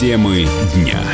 Темы 0.00 0.48
дня. 0.74 1.04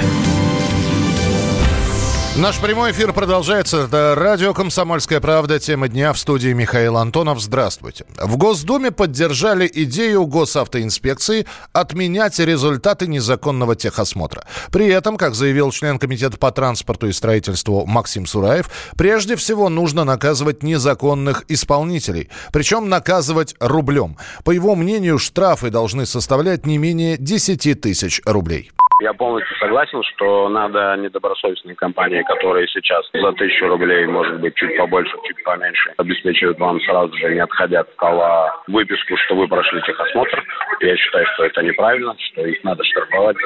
Наш 2.39 2.61
прямой 2.61 2.93
эфир 2.93 3.15
продолжается. 3.15 3.85
Это 3.85 4.15
радио 4.15 4.53
«Комсомольская 4.53 5.21
правда». 5.21 5.59
Тема 5.59 5.89
дня 5.89 6.13
в 6.13 6.19
студии 6.19 6.53
Михаил 6.53 6.99
Антонов. 6.99 7.41
Здравствуйте. 7.41 8.05
В 8.19 8.37
Госдуме 8.37 8.91
поддержали 8.91 9.71
идею 9.73 10.27
госавтоинспекции 10.27 11.47
отменять 11.73 12.39
результаты 12.39 13.07
незаконного 13.07 13.75
техосмотра. 13.75 14.45
При 14.71 14.87
этом, 14.87 15.17
как 15.17 15.35
заявил 15.35 15.71
член 15.71 15.99
Комитета 15.99 16.37
по 16.37 16.53
транспорту 16.53 17.07
и 17.07 17.13
строительству 17.13 17.87
Максим 17.87 18.27
Сураев, 18.27 18.69
прежде 18.99 19.37
всего 19.37 19.71
нужно 19.71 20.05
наказывать 20.05 20.63
незаконных 20.63 21.45
исполнителей. 21.49 22.29
Причем 22.53 22.91
наказывать 22.91 23.55
рублем. 23.61 24.19
По 24.45 24.51
его 24.51 24.75
мнению, 24.75 25.19
штрафы 25.19 25.71
должны 25.71 26.05
составлять 26.05 26.67
не 26.67 26.77
менее 26.77 27.17
10 27.17 27.81
тысяч 27.81 28.21
рублей. 28.27 28.73
Я 29.03 29.13
полностью 29.13 29.55
согласен, 29.59 30.03
что 30.15 30.49
надо 30.49 30.97
недобросовестные 30.97 31.77
компании, 31.77 32.23
которые 32.23 32.67
сейчас 32.69 33.07
за 33.13 33.33
тысячу 33.33 33.67
рублей, 33.69 34.07
может 34.07 34.41
быть, 34.41 34.55
чуть 34.55 34.75
побольше, 34.79 35.15
чуть 35.25 35.45
поменьше, 35.45 35.93
обеспечивают 35.99 36.59
вам 36.59 36.81
сразу 36.81 37.15
же, 37.19 37.35
не 37.35 37.41
отходя 37.41 37.81
от 37.81 37.93
стола, 37.93 38.59
выписку, 38.69 39.17
что 39.19 39.37
вы 39.37 39.49
прошли 39.49 39.83
техосмотр. 39.83 40.43
Я 40.81 40.97
считаю, 40.97 41.27
что 41.35 41.45
это 41.45 41.63
неправильно, 41.63 42.15
что 42.19 42.47
их 42.47 42.65
надо 42.65 42.83
штрафовать 42.85 43.37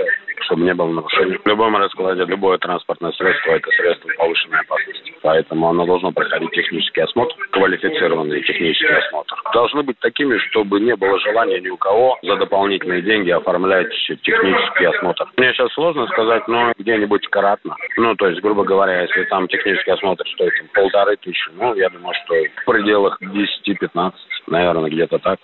чтобы 0.43 0.63
не 0.63 0.75
было 0.75 0.89
нарушений. 0.91 1.39
В 1.43 1.47
любом 1.47 1.77
раскладе 1.77 2.25
любое 2.25 2.59
транспортное 2.59 3.13
средство– 3.13 3.51
это 3.53 3.71
средство 3.71 4.11
повышенной 4.19 4.61
опасности. 4.61 5.15
Поэтому 5.23 5.69
оно 5.69 5.87
должно 5.87 6.13
проходить 6.13 6.51
технический 6.51 7.03
осмотр, 7.03 7.35
квалифицированный 7.51 8.43
технический 8.43 8.93
осмотр. 8.93 9.35
Должны 9.53 9.83
быть 9.83 9.99
такими, 10.01 10.39
чтобы 10.51 10.81
не 10.81 10.97
было 10.97 11.19
желания 11.21 11.61
ни 11.61 11.69
у 11.69 11.77
кого 11.77 12.19
за 12.23 12.37
дополнительные 12.37 13.03
деньги 13.03 13.31
оформлять 13.31 13.91
технический 14.23 14.85
осмотр. 14.87 15.31
Мне 15.37 15.53
сейчас 15.53 15.73
сложно 15.73 16.07
сказать, 16.09 16.47
но 16.49 16.73
где-нибудь 16.79 17.27
кратно. 17.29 17.77
Ну, 17.97 18.15
то 18.17 18.29
есть, 18.29 18.41
грубо 18.41 18.65
говоря, 18.65 19.03
если 19.03 19.25
там 19.25 19.49
технический 19.49 19.91
осмотр 19.91 20.27
стоит 20.29 20.53
полторы 20.73 21.17
тысячи, 21.17 21.51
ну, 21.55 21.75
я 21.75 21.89
думаю, 21.91 22.15
что 22.25 22.35
в 22.63 22.65
пределах 22.65 23.19
10-15, 23.21 24.13
наверное, 24.51 24.91
где-то 24.91 25.19
так. 25.19 25.39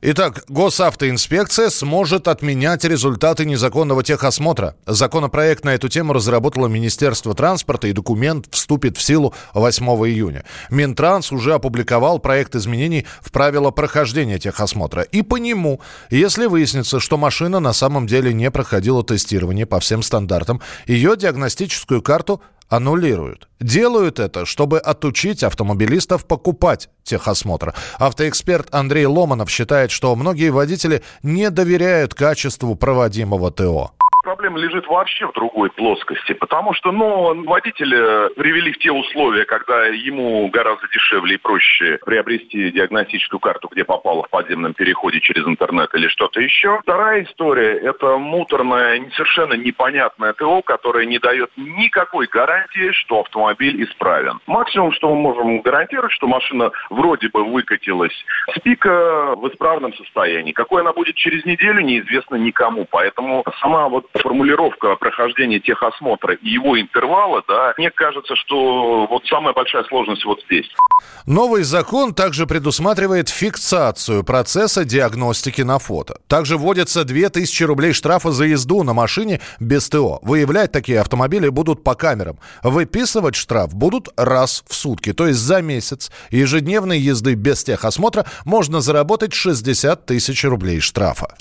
Итак, 0.00 0.44
госавтоинспекция 0.48 1.70
сможет 1.70 2.28
отменять 2.28 2.84
результаты 2.84 3.44
незаконного 3.44 4.04
техосмотра. 4.04 4.76
Законопроект 4.86 5.64
на 5.64 5.74
эту 5.74 5.88
тему 5.88 6.12
разработало 6.12 6.66
Министерство 6.68 7.34
транспорта, 7.34 7.88
и 7.88 7.92
документ 7.92 8.46
вступит 8.50 8.96
в 8.96 9.02
силу 9.02 9.34
8 9.54 9.86
июня. 9.86 10.44
Минтранс 10.70 11.32
уже 11.32 11.54
опубликовал 11.54 12.18
проект 12.18 12.54
изменений 12.54 13.06
в 13.20 13.32
правила 13.32 13.70
прохождения 13.70 14.38
техосмотра. 14.38 15.02
И 15.02 15.22
по 15.22 15.36
нему, 15.36 15.80
если 16.10 16.46
выяснится, 16.46 17.00
что 17.00 17.16
машина 17.16 17.58
на 17.58 17.72
самом 17.72 18.06
деле 18.06 18.32
не 18.32 18.50
проходила 18.50 19.02
тестирование 19.02 19.66
по 19.66 19.80
всем 19.80 20.02
стандартам, 20.02 20.60
ее 20.86 21.16
диагностическую 21.16 22.02
карту 22.02 22.40
аннулируют. 22.68 23.48
Делают 23.60 24.18
это, 24.18 24.46
чтобы 24.46 24.78
отучить 24.78 25.42
автомобилистов 25.42 26.26
покупать 26.26 26.88
техосмотр. 27.02 27.74
Автоэксперт 27.98 28.74
Андрей 28.74 29.06
Ломанов 29.06 29.50
считает, 29.50 29.90
что 29.90 30.14
многие 30.14 30.50
водители 30.50 31.02
не 31.22 31.50
доверяют 31.50 32.14
качеству 32.14 32.74
проводимого 32.74 33.50
ТО 33.50 33.92
проблема 34.28 34.58
лежит 34.58 34.86
вообще 34.86 35.26
в 35.26 35.32
другой 35.32 35.70
плоскости, 35.70 36.34
потому 36.34 36.74
что, 36.74 36.92
ну, 36.92 37.44
водители 37.44 38.28
привели 38.34 38.72
в 38.72 38.78
те 38.78 38.92
условия, 38.92 39.46
когда 39.46 39.86
ему 39.86 40.46
гораздо 40.48 40.86
дешевле 40.88 41.36
и 41.36 41.38
проще 41.38 41.98
приобрести 42.04 42.70
диагностическую 42.70 43.40
карту, 43.40 43.68
где 43.72 43.84
попало 43.84 44.24
в 44.24 44.28
подземном 44.28 44.74
переходе 44.74 45.20
через 45.20 45.46
интернет 45.46 45.94
или 45.94 46.08
что-то 46.08 46.42
еще. 46.42 46.78
Вторая 46.82 47.24
история– 47.24 47.78
это 47.82 48.18
муторное, 48.18 49.00
совершенно 49.14 49.54
непонятное 49.54 50.34
ТО, 50.34 50.60
которое 50.60 51.06
не 51.06 51.18
дает 51.18 51.50
никакой 51.56 52.26
гарантии, 52.26 52.92
что 52.92 53.20
автомобиль 53.20 53.82
исправен. 53.82 54.40
Максимум, 54.46 54.92
что 54.92 55.08
мы 55.08 55.22
можем 55.22 55.62
гарантировать, 55.62 56.12
что 56.12 56.26
машина 56.26 56.70
вроде 56.90 57.30
бы 57.30 57.44
выкатилась 57.44 58.12
с 58.54 58.60
пика 58.60 59.34
в 59.36 59.48
исправном 59.48 59.94
состоянии. 59.94 60.52
Какой 60.52 60.82
она 60.82 60.92
будет 60.92 61.14
через 61.14 61.46
неделю, 61.46 61.80
неизвестно 61.80 62.34
никому. 62.34 62.86
Поэтому 62.90 63.42
сама 63.62 63.88
вот 63.88 64.04
формулировка 64.18 64.96
прохождения 64.96 65.60
техосмотра 65.60 66.34
и 66.34 66.48
его 66.48 66.80
интервала, 66.80 67.42
да, 67.46 67.74
мне 67.78 67.90
кажется, 67.90 68.34
что 68.36 69.06
вот 69.06 69.26
самая 69.26 69.54
большая 69.54 69.84
сложность 69.84 70.24
вот 70.24 70.40
здесь. 70.46 70.68
Новый 71.26 71.62
закон 71.62 72.14
также 72.14 72.46
предусматривает 72.46 73.28
фиксацию 73.28 74.24
процесса 74.24 74.84
диагностики 74.84 75.62
на 75.62 75.78
фото. 75.78 76.20
Также 76.26 76.56
вводится 76.56 77.04
2000 77.04 77.62
рублей 77.64 77.92
штрафа 77.92 78.32
за 78.32 78.44
езду 78.44 78.82
на 78.82 78.94
машине 78.94 79.40
без 79.60 79.88
ТО. 79.88 80.18
Выявлять 80.22 80.72
такие 80.72 81.00
автомобили 81.00 81.48
будут 81.48 81.84
по 81.84 81.94
камерам. 81.94 82.38
Выписывать 82.62 83.34
штраф 83.34 83.74
будут 83.74 84.08
раз 84.16 84.64
в 84.68 84.74
сутки, 84.74 85.12
то 85.12 85.26
есть 85.26 85.38
за 85.38 85.62
месяц 85.62 86.10
ежедневной 86.30 86.98
езды 86.98 87.34
без 87.34 87.64
техосмотра 87.64 88.26
можно 88.44 88.80
заработать 88.80 89.34
60 89.34 90.06
тысяч 90.06 90.44
рублей 90.44 90.80
штрафа. 90.80 91.34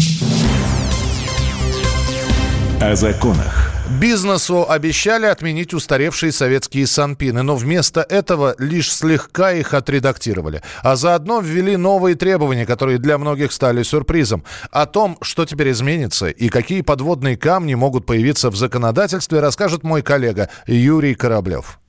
О 2.80 2.96
законах. 2.96 3.72
Бизнесу 4.00 4.70
обещали 4.70 5.26
отменить 5.26 5.74
устаревшие 5.74 6.32
советские 6.32 6.86
санпины, 6.86 7.42
но 7.42 7.56
вместо 7.56 8.02
этого 8.02 8.54
лишь 8.60 8.94
слегка 8.94 9.52
их 9.52 9.74
отредактировали. 9.74 10.62
А 10.84 10.96
заодно 10.96 11.40
ввели 11.40 11.76
новые 11.76 12.16
требования, 12.16 12.68
которые 12.68 13.00
для 13.00 13.18
многих 13.18 13.52
стали 13.52 13.82
сюрпризом. 13.82 14.44
О 14.70 14.86
том, 14.86 15.18
что 15.22 15.46
теперь 15.46 15.72
изменится 15.72 16.28
и 16.28 16.50
какие 16.50 16.82
подводные 16.82 17.36
камни 17.36 17.74
могут 17.74 18.06
появиться 18.06 18.52
в 18.52 18.56
законодательстве, 18.56 19.40
расскажет 19.40 19.82
мой 19.82 20.04
коллега 20.04 20.50
Юрий 20.68 21.16
Кораблев. 21.16 21.80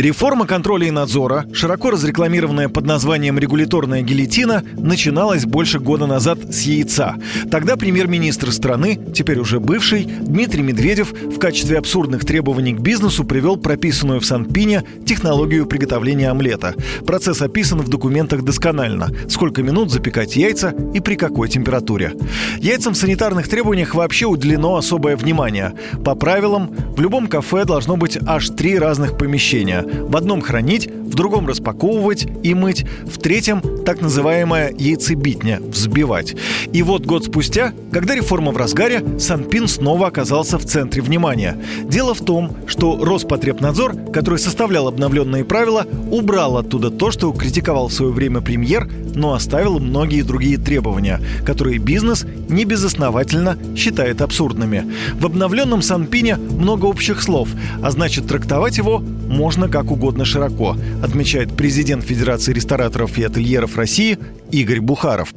Реформа 0.00 0.46
контроля 0.46 0.86
и 0.86 0.90
надзора, 0.90 1.44
широко 1.52 1.90
разрекламированная 1.90 2.70
под 2.70 2.86
названием 2.86 3.38
«регуляторная 3.38 4.00
гильотина», 4.00 4.64
начиналась 4.78 5.44
больше 5.44 5.78
года 5.78 6.06
назад 6.06 6.38
с 6.50 6.62
яйца. 6.62 7.16
Тогда 7.50 7.76
премьер-министр 7.76 8.50
страны, 8.50 8.98
теперь 9.14 9.38
уже 9.38 9.60
бывший, 9.60 10.04
Дмитрий 10.04 10.62
Медведев 10.62 11.12
в 11.12 11.38
качестве 11.38 11.76
абсурдных 11.76 12.24
требований 12.24 12.72
к 12.72 12.80
бизнесу 12.80 13.24
привел 13.24 13.58
прописанную 13.58 14.20
в 14.20 14.24
Санпине 14.24 14.84
технологию 15.04 15.66
приготовления 15.66 16.30
омлета. 16.30 16.74
Процесс 17.06 17.42
описан 17.42 17.82
в 17.82 17.90
документах 17.90 18.42
досконально. 18.42 19.10
Сколько 19.28 19.62
минут 19.62 19.90
запекать 19.90 20.34
яйца 20.34 20.74
и 20.94 21.00
при 21.00 21.16
какой 21.16 21.50
температуре. 21.50 22.14
Яйцам 22.56 22.94
в 22.94 22.96
санитарных 22.96 23.48
требованиях 23.48 23.94
вообще 23.94 24.24
уделено 24.24 24.76
особое 24.76 25.18
внимание. 25.18 25.74
По 26.02 26.14
правилам, 26.14 26.74
в 26.96 27.02
любом 27.02 27.26
кафе 27.26 27.66
должно 27.66 27.98
быть 27.98 28.16
аж 28.26 28.48
три 28.48 28.78
разных 28.78 29.18
помещения. 29.18 29.89
В 30.02 30.16
одном 30.16 30.40
хранить, 30.40 30.88
в 30.88 31.14
другом 31.14 31.46
распаковывать 31.48 32.26
и 32.42 32.54
мыть, 32.54 32.84
в 33.04 33.18
третьем 33.18 33.62
так 33.84 34.00
называемая 34.00 34.72
яйцебитня– 34.76 35.60
взбивать. 35.68 36.36
И 36.72 36.82
вот 36.82 37.04
год 37.04 37.24
спустя, 37.24 37.72
когда 37.92 38.14
реформа 38.14 38.52
в 38.52 38.56
разгаре, 38.56 39.04
Санпин 39.18 39.66
снова 39.66 40.06
оказался 40.06 40.58
в 40.58 40.64
центре 40.64 41.02
внимания. 41.02 41.58
Дело 41.84 42.14
в 42.14 42.20
том, 42.20 42.56
что 42.66 42.96
Роспотребнадзор, 43.04 44.12
который 44.12 44.38
составлял 44.38 44.86
обновленные 44.86 45.44
правила, 45.44 45.86
убрал 46.10 46.58
оттуда 46.58 46.90
то, 46.90 47.10
что 47.10 47.32
критиковал 47.32 47.88
в 47.88 47.92
свое 47.92 48.12
время 48.12 48.40
премьер, 48.40 48.88
но 49.14 49.34
оставил 49.34 49.80
многие 49.80 50.22
другие 50.22 50.58
требования, 50.58 51.20
которые 51.44 51.78
бизнес 51.78 52.24
небезосновательно 52.48 53.58
считает 53.76 54.22
абсурдными. 54.22 54.92
В 55.14 55.26
обновленном 55.26 55.82
Санпине 55.82 56.36
много 56.36 56.86
общих 56.86 57.22
слов, 57.22 57.48
а 57.82 57.90
значит 57.90 58.26
трактовать 58.26 58.78
его 58.78 59.02
можно 59.30 59.68
как 59.68 59.90
угодно 59.90 60.24
широко, 60.24 60.74
отмечает 61.02 61.56
президент 61.56 62.04
Федерации 62.04 62.52
рестораторов 62.52 63.16
и 63.16 63.24
ательеров 63.24 63.76
России 63.78 64.18
Игорь 64.50 64.80
Бухаров. 64.80 65.30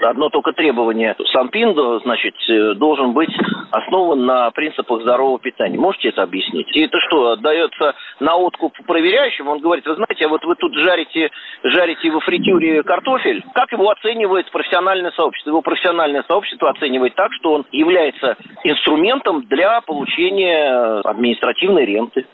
Одно 0.00 0.30
только 0.30 0.52
требование 0.52 1.14
Санпинду, 1.32 2.00
значит, 2.00 2.34
э, 2.48 2.74
должен 2.74 3.12
быть 3.12 3.30
основан 3.70 4.26
на 4.26 4.50
принципах 4.50 5.02
здорового 5.02 5.38
питания. 5.38 5.78
Можете 5.78 6.08
это 6.08 6.22
объяснить? 6.22 6.66
И 6.74 6.80
это 6.80 6.98
что, 7.06 7.30
отдается 7.30 7.94
на 8.18 8.36
откуп 8.36 8.74
проверяющим? 8.86 9.48
Он 9.48 9.60
говорит, 9.60 9.86
вы 9.86 9.94
знаете, 9.94 10.26
вот 10.26 10.44
вы 10.44 10.56
тут 10.56 10.74
жарите, 10.74 11.30
жарите 11.62 12.10
во 12.10 12.20
фритюре 12.20 12.82
картофель. 12.82 13.44
Как 13.54 13.70
его 13.70 13.90
оценивает 13.90 14.50
профессиональное 14.50 15.12
сообщество? 15.12 15.50
Его 15.50 15.62
профессиональное 15.62 16.24
сообщество 16.26 16.70
оценивает 16.70 17.14
так, 17.14 17.32
что 17.34 17.54
он 17.54 17.66
является 17.70 18.36
инструментом 18.64 19.42
для 19.42 19.80
получения 19.82 21.00
административной 21.04 21.86
ренты. 21.86 22.26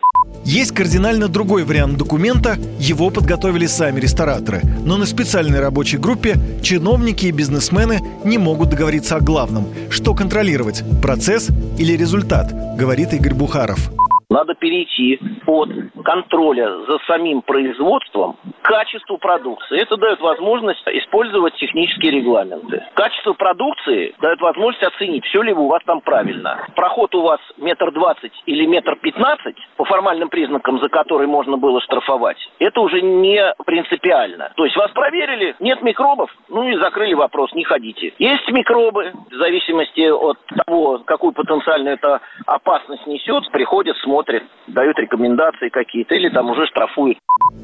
Есть 0.45 0.73
кардинально 0.73 1.29
другой 1.29 1.65
вариант 1.65 1.99
документа, 1.99 2.57
его 2.79 3.11
подготовили 3.11 3.67
сами 3.67 4.01
рестораторы. 4.01 4.63
Но 4.85 4.97
на 4.97 5.05
специальной 5.05 5.61
рабочей 5.61 5.99
группе 5.99 6.37
чиновники 6.63 7.27
и 7.27 7.33
бизнесмены 7.33 8.01
не 8.25 8.39
могут 8.39 8.71
договориться 8.71 9.17
о 9.17 9.21
главном. 9.21 9.67
Что 9.91 10.15
контролировать– 10.15 10.83
процесс 11.03 11.51
или 11.79 11.93
результат, 11.93 12.53
говорит 12.79 13.13
Игорь 13.13 13.35
Бухаров. 13.35 13.91
Надо 14.31 14.55
перейти 14.55 15.19
от 15.47 15.71
контроля 16.05 16.69
за 16.87 16.99
самим 17.07 17.43
производством 17.43 18.37
качеству 18.69 19.17
продукции. 19.17 19.81
Это 19.81 19.97
дает 19.97 20.21
возможность 20.21 20.83
использовать 20.87 21.55
технические 21.55 22.13
регламенты. 22.13 22.85
Качество 22.93 23.33
продукции 23.33 24.15
дает 24.21 24.43
возможность 24.43 24.85
оценить, 24.85 25.25
все 25.25 25.41
ли 25.41 25.55
у 25.55 25.69
вас 25.69 25.83
там 25.87 26.03
правильно. 26.03 26.67
Проход 26.77 27.15
у 27.15 27.23
вас 27.23 27.41
метр 27.57 27.91
двадцать 27.93 28.35
или 28.45 28.67
метр 28.67 28.97
пятнадцать, 28.97 29.57
по 29.77 29.87
формальным 29.87 30.29
признакам, 30.29 30.81
за 30.81 30.91
который 30.91 31.27
можно 31.27 31.57
было 31.57 31.81
штрафовать, 31.81 32.37
это 32.59 32.81
уже 32.83 33.01
не 33.01 33.43
принципиально. 33.65 34.53
То 34.55 34.67
есть 34.67 34.77
вас 34.77 34.91
проверили, 34.91 35.57
нет 35.61 35.81
микробов, 35.81 36.31
ну 36.51 36.69
и 36.69 36.77
закрыли 36.77 37.15
вопрос, 37.15 37.51
не 37.55 37.65
ходите. 37.65 38.13
Есть 38.19 38.51
микробы, 38.51 39.13
в 39.31 39.35
зависимости 39.35 40.11
от 40.11 40.37
того, 40.67 40.99
какую 41.07 41.33
потенциальную 41.33 41.95
это 41.95 42.21
опасность 42.45 43.07
несет, 43.07 43.51
приходят, 43.51 43.97
смотрят, 43.99 44.43
дают 44.67 44.99
рекомендации 44.99 45.71
какие-то 45.71 46.15
или 46.15 46.29
там 46.29 46.51
уже 46.51 46.67
штрафуют. 46.67 47.17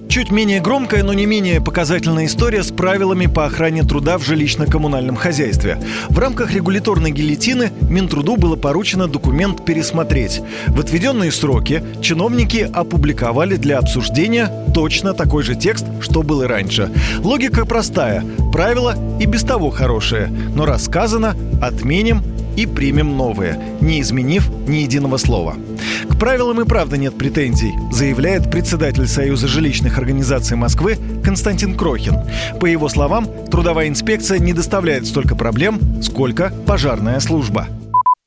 Чуть 0.08 0.30
менее 0.30 0.60
громкая, 0.94 1.02
но 1.02 1.12
не 1.12 1.26
менее 1.26 1.60
показательная 1.60 2.26
история 2.26 2.62
с 2.62 2.70
правилами 2.70 3.26
по 3.26 3.46
охране 3.46 3.82
труда 3.82 4.16
в 4.16 4.22
жилищно-коммунальном 4.22 5.16
хозяйстве. 5.16 5.78
В 6.08 6.18
рамках 6.18 6.52
регуляторной 6.52 7.10
гильотины 7.10 7.72
Минтруду 7.90 8.36
было 8.36 8.54
поручено 8.54 9.08
документ 9.08 9.64
пересмотреть. 9.64 10.40
В 10.68 10.78
отведенные 10.78 11.32
сроки 11.32 11.82
чиновники 12.00 12.70
опубликовали 12.72 13.56
для 13.56 13.78
обсуждения 13.78 14.50
точно 14.72 15.14
такой 15.14 15.42
же 15.42 15.56
текст, 15.56 15.86
что 16.00 16.22
был 16.22 16.42
и 16.42 16.46
раньше. 16.46 16.90
Логика 17.18 17.64
простая. 17.64 18.24
Правила 18.52 18.94
и 19.20 19.26
без 19.26 19.42
того 19.42 19.70
хорошие. 19.70 20.28
Но 20.54 20.64
рассказано, 20.64 21.34
отменим 21.60 22.22
и 22.56 22.66
примем 22.66 23.16
новые, 23.16 23.56
не 23.80 24.00
изменив 24.00 24.48
ни 24.68 24.76
единого 24.78 25.16
слова. 25.16 25.54
К 26.10 26.18
правилам 26.18 26.60
и 26.60 26.68
правда 26.68 26.96
нет 26.96 27.16
претензий, 27.18 27.72
заявляет 27.90 28.50
председатель 28.50 29.06
Союза 29.06 29.48
жилищных 29.48 29.98
организаций 29.98 30.56
Москвы 30.56 30.96
Константин 31.24 31.76
Крохин. 31.76 32.14
По 32.60 32.66
его 32.66 32.88
словам, 32.88 33.24
трудовая 33.50 33.88
инспекция 33.88 34.38
не 34.38 34.52
доставляет 34.52 35.06
столько 35.06 35.36
проблем, 35.36 35.78
сколько 36.02 36.52
пожарная 36.66 37.20
служба. 37.20 37.66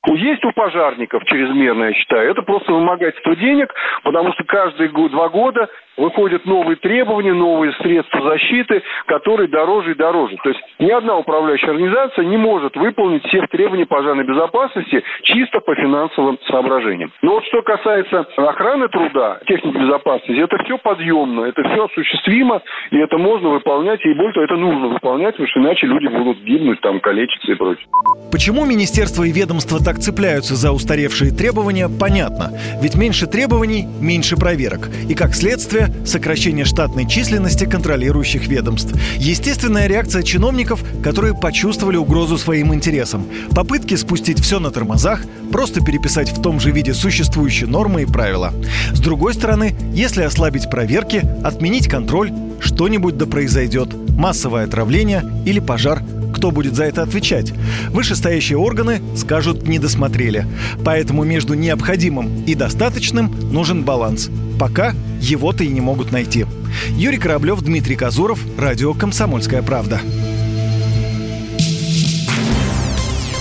Есть 0.07 0.43
у 0.45 0.51
пожарников 0.53 1.23
чрезмерно, 1.25 1.85
я 1.85 1.93
считаю. 1.93 2.31
Это 2.31 2.41
просто 2.41 2.71
вымогательство 2.71 3.35
денег, 3.35 3.73
потому 4.03 4.31
что 4.33 4.43
каждые 4.45 4.89
два 4.89 5.29
года 5.29 5.67
выходят 5.97 6.45
новые 6.45 6.77
требования, 6.77 7.33
новые 7.33 7.73
средства 7.81 8.21
защиты, 8.29 8.81
которые 9.07 9.47
дороже 9.49 9.91
и 9.91 9.95
дороже. 9.95 10.37
То 10.43 10.49
есть 10.49 10.61
ни 10.79 10.89
одна 10.89 11.17
управляющая 11.17 11.71
организация 11.71 12.25
не 12.25 12.37
может 12.37 12.75
выполнить 12.75 13.25
всех 13.27 13.49
требований 13.49 13.85
пожарной 13.85 14.23
безопасности 14.23 15.03
чисто 15.23 15.59
по 15.59 15.75
финансовым 15.75 16.37
соображениям. 16.47 17.11
Но 17.21 17.33
вот 17.33 17.45
что 17.45 17.61
касается 17.63 18.27
охраны 18.37 18.87
труда, 18.89 19.39
техники 19.47 19.77
безопасности, 19.77 20.39
это 20.41 20.57
все 20.63 20.77
подъемно, 20.77 21.45
это 21.45 21.63
все 21.63 21.85
осуществимо, 21.85 22.61
и 22.91 22.97
это 22.97 23.17
можно 23.17 23.49
выполнять, 23.49 23.99
и 24.05 24.13
более 24.13 24.33
того, 24.33 24.45
это 24.45 24.55
нужно 24.55 24.87
выполнять, 24.87 25.33
потому 25.33 25.47
что 25.47 25.59
иначе 25.59 25.87
люди 25.87 26.07
будут 26.07 26.39
гибнуть, 26.43 26.79
там, 26.81 26.99
калечиться 26.99 27.51
и 27.51 27.55
прочее. 27.55 27.85
Почему 28.31 28.65
министерство 28.65 29.23
и 29.23 29.31
ведомства 29.31 29.79
так 29.83 29.97
цепляются 29.97 30.55
за 30.55 30.71
устаревшие 30.71 31.31
требования, 31.31 31.87
понятно. 31.89 32.51
Ведь 32.81 32.95
меньше 32.95 33.25
требований– 33.25 33.85
меньше 34.01 34.35
проверок. 34.35 34.89
И 35.09 35.15
как 35.15 35.33
следствие 35.33 35.86
сокращение 36.05 36.65
штатной 36.65 37.07
численности 37.07 37.65
контролирующих 37.65 38.47
ведомств. 38.47 38.93
Естественная 39.17 39.87
реакция 39.87 40.23
чиновников, 40.23 40.83
которые 41.03 41.33
почувствовали 41.33 41.97
угрозу 41.97 42.37
своим 42.37 42.73
интересам. 42.73 43.25
Попытки 43.51 43.95
спустить 43.95 44.39
все 44.39 44.59
на 44.59 44.71
тормозах, 44.71 45.21
просто 45.51 45.83
переписать 45.83 46.29
в 46.29 46.41
том 46.41 46.59
же 46.59 46.71
виде 46.71 46.93
существующие 46.93 47.67
нормы 47.67 48.03
и 48.03 48.05
правила. 48.05 48.53
С 48.93 48.99
другой 48.99 49.33
стороны, 49.33 49.75
если 49.93 50.23
ослабить 50.23 50.69
проверки, 50.69 51.23
отменить 51.43 51.87
контроль, 51.87 52.31
что-нибудь 52.59 53.17
да 53.17 53.25
произойдет. 53.25 53.89
Массовое 54.09 54.65
отравление 54.65 55.23
или 55.45 55.59
пожар 55.59 56.01
кто 56.37 56.51
будет 56.51 56.75
за 56.75 56.83
это 56.83 57.01
отвечать? 57.01 57.51
Вышестоящие 57.89 58.59
органы 58.59 59.01
скажут 59.15 59.67
«не 59.67 59.79
досмотрели». 59.79 60.45
Поэтому 60.85 61.23
между 61.23 61.55
необходимым 61.55 62.43
и 62.45 62.53
достаточным 62.53 63.33
нужен 63.51 63.83
баланс. 63.83 64.29
Пока 64.59 64.95
его-то 65.21 65.63
и 65.63 65.67
не 65.67 65.81
могут 65.81 66.11
найти. 66.11 66.45
Юрий 66.89 67.17
Кораблев, 67.17 67.61
Дмитрий 67.61 67.95
Казуров, 67.95 68.39
Радио 68.57 68.93
«Комсомольская 68.93 69.61
правда». 69.61 70.01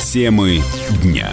Темы 0.03 0.63
дня. 1.03 1.31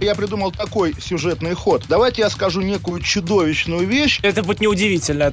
Я 0.00 0.14
придумал 0.14 0.50
такой 0.52 0.94
сюжетный 1.00 1.54
ход. 1.54 1.84
Давайте 1.88 2.22
я 2.22 2.30
скажу 2.30 2.60
некую 2.60 3.00
чудовищную 3.00 3.86
вещь. 3.86 4.20
Это 4.22 4.42
будет 4.42 4.60
неудивительно 4.60 5.32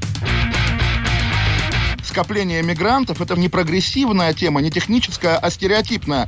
скопление 2.11 2.61
мигрантов– 2.61 3.21
это 3.21 3.39
не 3.39 3.47
прогрессивная 3.47 4.33
тема, 4.33 4.61
не 4.61 4.69
техническая, 4.69 5.37
а 5.37 5.49
стереотипная. 5.49 6.27